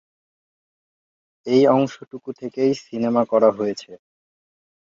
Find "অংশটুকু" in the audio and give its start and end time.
1.75-2.29